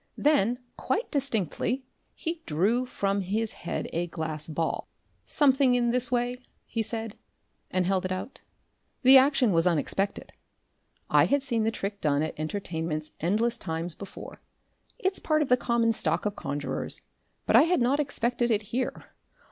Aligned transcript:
Then, 0.17 0.57
quite 0.77 1.11
distinctly, 1.11 1.83
he 2.15 2.41
drew 2.47 2.87
from 2.87 3.21
his 3.21 3.51
head 3.51 3.87
a 3.93 4.07
glass 4.07 4.47
ball. 4.47 4.87
"Something 5.27 5.75
in 5.75 5.91
this 5.91 6.11
way?" 6.11 6.37
he 6.65 6.81
said, 6.81 7.15
and 7.69 7.85
held 7.85 8.05
it 8.05 8.11
out. 8.11 8.41
The 9.03 9.19
action 9.19 9.51
was 9.51 9.67
unexpected. 9.67 10.33
I 11.07 11.25
had 11.27 11.43
seen 11.43 11.65
the 11.65 11.69
trick 11.69 12.01
done 12.01 12.23
at 12.23 12.33
entertainments 12.39 13.11
endless 13.19 13.59
times 13.59 13.93
before 13.93 14.41
it's 14.97 15.19
part 15.19 15.43
of 15.43 15.49
the 15.49 15.55
common 15.57 15.93
stock 15.93 16.25
of 16.25 16.35
conjurers 16.35 17.03
but 17.45 17.55
I 17.55 17.61
had 17.69 17.79
not 17.79 17.99
expected 17.99 18.49
it 18.49 18.63
here. 18.73 19.13